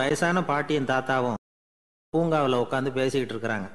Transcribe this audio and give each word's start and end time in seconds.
வயசான 0.00 0.42
பாட்டியும் 0.44 0.86
தாத்தாவும் 0.86 1.40
பூங்காவில் 2.08 2.60
உட்காந்து 2.62 2.90
பேசிக்கிட்டு 2.92 3.34
இருக்கிறாங்க. 3.34 3.68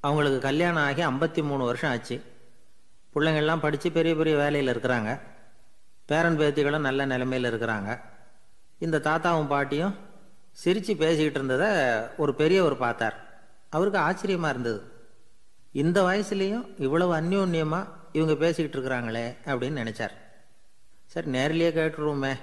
அவங்களுக்கு 0.00 0.38
கல்யாணம் 0.38 0.82
ஆகி 0.82 1.02
ஐம்பத்தி 1.02 1.42
மூணு 1.48 1.64
வருஷம் 1.64 1.90
ஆச்சு. 1.90 2.16
பிள்ளைங்கள்லாம் 3.14 3.64
படித்து 3.64 3.88
பெரிய 3.92 4.14
பெரிய 4.14 4.36
வேலையில் 4.36 4.72
இருக்கிறாங்க. 4.74 5.20
பேரன் 6.06 6.38
பேத்திகளும் 6.38 6.86
நல்ல 6.88 7.04
நிலைமையில் 7.04 7.48
இருக்கிறாங்க. 7.52 8.00
இந்த 8.78 8.98
தாத்தாவும் 8.98 9.46
பாட்டியும் 9.46 9.96
சிரித்து 10.62 10.96
பேசிக்கிட்டு 10.96 11.40
இருந்ததை 11.40 11.70
ஒரு 12.16 12.34
பெரியவர் 12.34 12.76
பார்த்தார். 12.76 13.16
அவருக்கு 13.70 13.98
ஆச்சரியமாக 13.98 14.52
இருந்தது. 14.52 14.80
இந்த 15.72 15.98
வயசுலேயும் 16.02 16.64
இவ்வளவு 16.78 17.12
அந்யோன்யமாக 17.20 17.92
இவங்க 18.12 18.34
பேசிக்கிட்டு 18.34 18.78
இருக்கிறாங்களே 18.78 19.26
அப்படின்னு 19.44 19.80
நினச்சார். 19.82 20.14
சரி 21.06 21.28
நேரிலேயே 21.36 21.70
கேட்டுருவோமே 21.70 22.34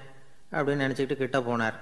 அப்படின்னு 0.51 0.85
நினச்சிக்கிட்டு 0.85 1.21
கிட்ட 1.23 1.39
போனார். 1.39 1.77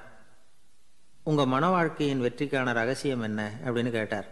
உங்கள் 1.29 1.51
மன 1.51 1.69
வாழ்க்கையின் 1.73 2.21
வெற்றிக்கான 2.23 2.73
ரகசியம் 2.77 3.23
என்ன 3.27 3.41
அப்படின்னு 3.65 3.91
கேட்டார். 3.95 4.27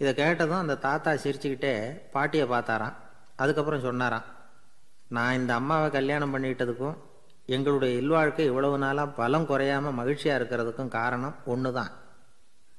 இதை 0.00 0.10
கேட்டதும் 0.20 0.60
அந்த 0.64 0.76
தாத்தா 0.84 1.12
சிரிச்சுக்கிட்டே 1.22 1.72
பாட்டியை 2.12 2.44
பார்த்தாராம். 2.52 2.94
அதுக்கப்புறம் 3.42 3.84
சொன்னாராம் 3.86 4.28
நான் 5.16 5.38
இந்த 5.40 5.52
அம்மாவை 5.60 5.88
கல்யாணம் 5.96 6.32
பண்ணிக்கிட்டதுக்கும் 6.34 6.96
எங்களுடைய 7.56 7.92
இல்வாழ்க்கை 8.00 8.46
இவ்வளவு 8.50 8.78
நாளாக 8.84 9.14
பலம் 9.18 9.48
குறையாமல் 9.50 9.98
மகிழ்ச்சியாக 10.00 10.38
இருக்கிறதுக்கும் 10.40 10.94
காரணம் 10.98 11.36
ஒன்று 11.52 11.72
தான் 11.80 11.92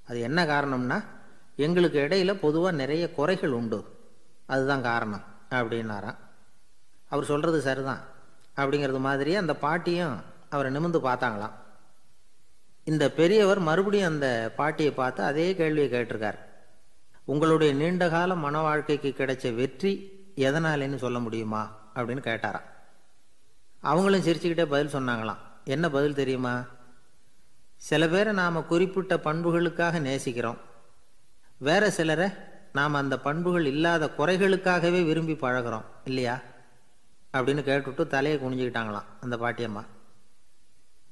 அது 0.07 0.19
என்ன 0.29 0.39
காரணம்னா 0.53 0.99
எங்களுக்கு 1.67 1.99
இடையில 2.07 2.33
பொதுவாக 2.45 2.79
நிறைய 2.81 3.05
குறைகள் 3.19 3.57
உண்டு. 3.61 3.79
அதுதான் 4.53 4.89
காரணம் 4.91 5.25
அப்படின்னாராம். 5.57 6.19
அவர் 7.11 7.31
சொல்கிறது 7.31 7.61
சரிதான் 7.69 8.03
அப்படிங்கிறது 8.59 9.01
மாதிரியே 9.09 9.39
அந்த 9.45 9.55
பாட்டியும் 9.65 10.15
அவரை 10.49 10.69
நிமிந்து 10.75 11.01
பார்த்தாங்களாம். 11.09 11.55
இந்த 12.89 13.11
பெரியவர் 13.11 13.59
மறுபடியும் 13.59 14.07
அந்த 14.07 14.53
பாட்டியை 14.55 14.91
பார்த்து 14.91 15.23
அதே 15.23 15.55
கேள்வியை 15.55 15.89
கேட்டிருக்கார். 15.89 16.37
உங்களுடைய 17.23 17.73
நீண்டகால 17.73 18.35
மன 18.35 18.61
வாழ்க்கைக்கு 18.61 19.13
கிடைச்ச 19.17 19.55
வெற்றி 19.55 19.91
எதனாலேன்னு 20.35 20.95
சொல்ல 20.95 21.19
முடியுமா? 21.19 21.91
அப்படின்னு 21.95 22.23
கேட்டாராம். 22.27 22.61
அவங்களும் 23.79 24.21
சிரிச்சுக்கிட்டே 24.21 24.65
பதில் 24.65 25.01
சொன்னாங்களாம். 25.01 25.37
என்ன 25.63 25.89
பதில் 25.89 26.13
தெரியுமா? 26.13 26.65
சில 27.75 28.07
பேரை 28.07 28.33
நாம் 28.33 28.67
குறிப்பிட்ட 28.67 29.17
பண்புகளுக்காக 29.17 29.99
நேசிக்கிறோம். 29.99 30.57
வேற 31.57 31.91
சிலரை 31.91 32.29
நாம் 32.73 32.93
அந்த 32.93 33.19
பண்புகள் 33.19 33.65
இல்லாத 33.65 34.09
குறைகளுக்காகவே 34.17 35.05
விரும்பி 35.05 35.33
பழகிறோம் 35.33 35.85
இல்லையா? 36.03 36.39
அப்படின்னு 37.33 37.61
கேட்டுவிட்டு 37.61 38.07
தலையை 38.07 38.39
குனிஞ்சுக்கிட்டாங்களாம் 38.39 39.05
அந்த 39.21 39.37
பாட்டியம்மா. 39.37 39.85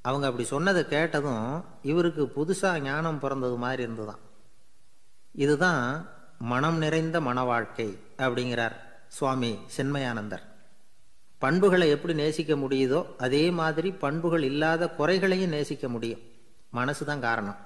அவங்க 0.01 0.25
அப்படி 0.25 0.47
சொன்னதை 0.47 0.87
கேட்டதும் 0.87 1.63
இவருக்கு 1.81 2.23
புதுசாக 2.35 2.79
ஞானம் 2.79 3.19
பிறந்தது 3.19 3.55
மாதிரி 3.55 3.81
இருந்துதான் 3.81 4.19
இதுதான் 5.31 6.09
மனம் 6.39 6.77
நிறைந்த 6.77 7.21
மன 7.21 7.43
வாழ்க்கை 7.43 7.99
அப்படிங்கிறார் 8.17 8.75
சுவாமி 9.07 9.59
சென்மயானந்தர். 9.65 10.43
பண்புகளை 11.37 11.89
எப்படி 11.89 12.13
நேசிக்க 12.13 12.55
முடியுதோ 12.55 13.05
அதே 13.17 13.49
மாதிரி 13.49 13.91
பண்புகள் 13.91 14.43
இல்லாத 14.43 14.89
குறைகளையும் 14.89 15.49
நேசிக்க 15.49 15.89
முடியும். 15.89 16.19
மனசு 16.69 17.05
தான் 17.05 17.21
காரணம். 17.21 17.57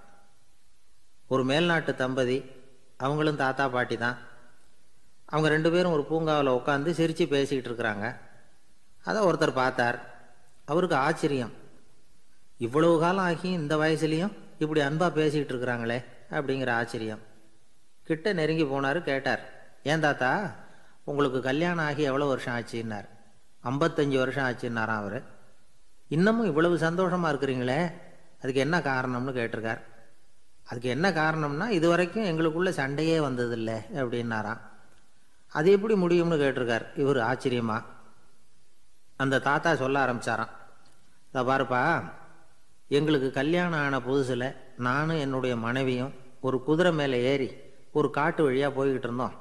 ஒரு 1.28 1.46
மேல்நாட்டு 1.46 1.96
தம்பதி 1.96 2.52
அவங்களும் 2.98 3.36
தாத்தா 3.36 3.68
பாட்டி 3.68 3.98
தான். 3.98 4.18
அவங்க 5.26 5.50
ரெண்டு 5.50 5.72
பேரும் 5.72 5.92
ஒரு 5.92 6.06
பூங்காவில் 6.06 6.52
உட்காந்து 6.52 6.92
சிரித்து 6.92 7.28
பேசிக்கிட்டு 7.28 7.70
இருக்கிறாங்க. 7.70 8.18
அதை 9.04 9.24
ஒருத்தர் 9.24 9.54
பார்த்தார். 9.54 10.00
அவருக்கு 10.66 10.96
ஆச்சரியம். 10.96 11.54
இவ்வளவு 12.66 12.96
காலம் 13.00 13.24
ஆகி 13.24 13.50
இந்த 13.52 13.74
வயசுலேயும் 13.78 14.34
இப்படி 14.60 14.82
அன்பாக 14.82 15.12
பேசிக்கிட்டு 15.12 15.54
இருக்கிறாங்களே 15.54 15.98
அப்படிங்கிற 16.30 16.70
ஆச்சரியம். 16.72 17.22
கிட்ட 18.08 18.34
நெருங்கி 18.34 18.64
போனார் 18.64 19.00
கேட்டார் 19.02 19.44
ஏன் 19.84 20.00
தாத்தா 20.00 20.32
உங்களுக்கு 21.04 21.42
கல்யாணம் 21.42 21.86
ஆகி 21.86 22.04
எவ்வளோ 22.04 22.26
வருஷம் 22.26 22.56
ஆச்சுன்னார்? 22.58 23.08
ஐம்பத்தஞ்சு 23.64 24.18
வருஷம் 24.18 24.48
ஆச்சுன்னாராம் 24.50 25.02
அவர். 25.04 25.20
இன்னமும் 26.08 26.46
இவ்வளவு 26.46 26.78
சந்தோஷமாக 26.78 27.32
இருக்கிறீங்களே 27.34 27.80
அதுக்கு 28.42 28.64
என்ன 28.66 28.80
காரணம்னு 28.80 29.34
கேட்டிருக்கார். 29.40 29.82
அதுக்கு 30.70 30.90
என்ன 30.90 31.08
காரணம்னா 31.10 31.68
இது 31.70 31.90
வரைக்கும் 31.90 32.30
எங்களுக்குள்ள 32.32 32.70
சண்டையே 32.70 33.20
வந்ததில்லை 33.20 33.78
அப்படின்னாராம். 34.02 34.62
அது 35.52 35.72
எப்படி 35.72 35.94
முடியும்னு 35.94 36.42
கேட்டிருக்கார் 36.44 36.86
இவர் 36.96 37.22
ஆச்சரியமா? 37.30 37.78
அந்த 39.18 39.40
தாத்தா 39.40 39.72
சொல்ல 39.76 40.06
ஆரம்பிச்சாராம். 40.06 40.54
இதை 41.30 41.44
பாருப்பா 41.44 41.84
எங்களுக்கு 42.98 43.32
கல்யாணம் 43.32 43.80
ஆன 43.80 43.98
புதுசில் 43.98 44.56
நானும் 44.78 45.20
என்னுடைய 45.20 45.56
மனைவியும் 45.56 46.14
ஒரு 46.42 46.64
குதிரை 46.64 46.92
மேலே 46.92 47.24
ஏறி 47.24 47.52
ஒரு 47.92 48.10
காட்டு 48.10 48.44
வழியாக 48.44 48.72
போய்கிட்டு 48.78 49.06
இருந்தோம். 49.08 49.34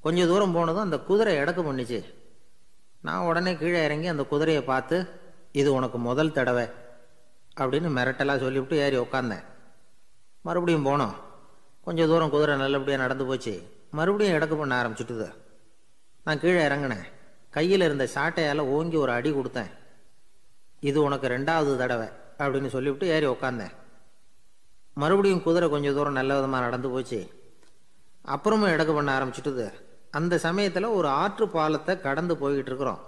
கொஞ்சம் 0.00 0.26
தூரம் 0.26 0.52
போனதும் 0.52 0.82
அந்த 0.82 0.98
குதிரை 0.98 1.36
இடக்கு 1.36 1.62
பண்ணிச்சு. 1.62 2.04
நான் 3.02 3.24
உடனே 3.24 3.56
கீழே 3.56 3.84
இறங்கி 3.84 4.06
அந்த 4.06 4.24
குதிரையை 4.24 4.62
பார்த்து 4.62 5.08
இது 5.52 5.72
உனக்கு 5.72 5.98
முதல் 5.98 6.32
தடவை 6.32 6.64
அப்படின்னு 7.60 7.92
மிரட்டலாக 7.98 8.38
சொல்லிவிட்டு 8.38 8.76
ஏறி 8.76 8.96
உக்காந்தேன். 8.96 9.44
மறுபடியும் 10.42 10.86
போனோம். 10.86 11.14
கொஞ்சம் 11.84 12.06
தூரம் 12.06 12.30
குதிரை 12.30 12.56
நல்லபடியாக 12.56 13.02
நடந்து 13.02 13.26
போச்சு. 13.26 13.54
மறுபடியும் 13.90 14.34
இடக்கு 14.34 14.56
பண்ண 14.56 14.82
ஆரம்பிச்சுட்டுது. 14.82 15.32
நான் 16.24 16.40
கீழே 16.40 16.66
இறங்கினேன். 16.66 17.06
கையில் 17.50 17.80
இருந்த 17.80 18.08
சாட்டையால் 18.14 18.58
ஓங்கி 18.58 18.96
ஒரு 18.96 19.12
அடி 19.12 19.32
கொடுத்தேன். 19.32 19.70
இது 20.80 21.02
உனக்கு 21.02 21.28
ரெண்டாவது 21.28 21.76
தடவை. 21.76 22.08
அப்படின்னு 22.38 22.66
சொல்லிவிட்டு 22.66 23.06
ஏறி 23.06 23.26
உக்காந்தேன். 23.26 23.72
மறுபடியும் 24.94 25.42
குதிரை 25.42 25.68
கொஞ்சம் 25.68 25.94
தூரம் 25.94 26.12
நல்ல 26.12 26.34
விதமாக 26.34 26.64
நடந்து 26.64 26.90
போச்சு. 26.90 27.30
அப்புறமும் 28.26 28.72
இடக்கு 28.72 28.94
பண்ண 28.94 29.18
ஆரம்பிச்சுட்டுது. 29.18 29.72
அந்த 30.10 30.38
சமயத்தில் 30.38 30.84
ஒரு 30.84 31.08
ஆற்று 31.08 31.48
பாலத்தை 31.48 32.00
கடந்து 32.00 32.34
போய்கிட்டு 32.34 32.70
இருக்கிறோம். 32.72 33.00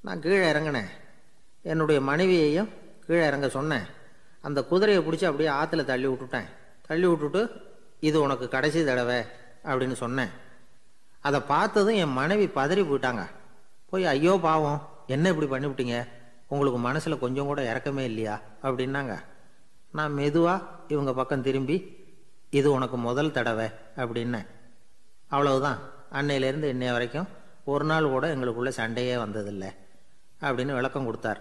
நான் 0.00 0.20
கீழே 0.20 0.50
இறங்கினேன். 0.50 0.88
என்னுடைய 1.62 2.00
மனைவியையும் 2.00 2.68
கீழே 3.06 3.26
இறங்க 3.26 3.48
சொன்னேன். 3.48 3.86
அந்த 4.40 4.64
குதிரையை 4.64 5.04
பிடிச்சி 5.04 5.24
அப்படியே 5.24 5.50
ஆற்றுல 5.50 5.84
தள்ளி 5.84 6.06
விட்டுட்டேன். 6.06 6.48
தள்ளி 6.86 7.06
விட்டுட்டு 7.06 7.50
இது 8.00 8.20
உனக்கு 8.20 8.48
கடைசி 8.48 8.84
தடவை 8.84 9.22
அப்படின்னு 9.64 9.92
சொன்னேன். 9.92 10.28
அதை 11.20 11.40
பார்த்ததும் 11.40 11.94
என் 11.94 12.12
மனைவி 12.12 12.46
பதறி 12.46 12.82
போயிட்டாங்க. 12.86 13.26
போய் 13.90 14.06
ஐயோ 14.06 14.38
பாவம் 14.42 14.88
என்ன 15.06 15.28
இப்படி 15.28 15.48
பண்ணிவிட்டீங்க? 15.52 16.08
உங்களுக்கு 16.48 16.80
மனசில் 16.80 17.18
கொஞ்சம் 17.18 17.44
கூட 17.44 17.72
இறக்கமே 17.72 17.98
இல்லையா? 17.98 18.40
அப்படின்னாங்க. 18.62 19.18
நான் 19.92 20.12
மெதுவாக 20.12 20.64
இவங்க 20.88 21.12
பக்கம் 21.12 21.42
திரும்பி 21.42 22.06
இது 22.50 22.72
உனக்கு 22.72 22.96
முதல் 22.96 23.32
தடவை 23.32 23.68
அப்படின்னேன் 23.96 24.46
அவ்வளவுதான். 25.28 25.78
அன்னையிலேருந்து 26.12 26.72
இன்னைய 26.74 26.92
வரைக்கும் 26.92 27.28
ஒரு 27.64 27.84
நாள் 27.84 28.08
கூட 28.08 28.34
எங்களுக்குள்ள 28.34 28.68
சண்டையே 28.68 29.14
வந்ததில்லை 29.16 29.70
அப்படின்னு 30.40 30.74
விளக்கம் 30.74 31.04
கொடுத்தார். 31.04 31.40